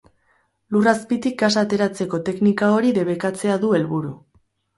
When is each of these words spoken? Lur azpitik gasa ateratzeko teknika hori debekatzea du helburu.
Lur 0.75 0.87
azpitik 0.91 1.37
gasa 1.41 1.61
ateratzeko 1.65 2.21
teknika 2.31 2.71
hori 2.79 2.95
debekatzea 2.97 3.61
du 3.67 3.71
helburu. 3.81 4.13